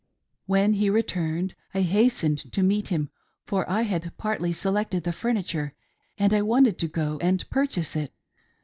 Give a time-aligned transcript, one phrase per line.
[0.47, 3.11] When he returned, I hastened to meet him,
[3.45, 5.75] for I had partly selected the furniture
[6.17, 8.11] and I wanted to go and purchase it.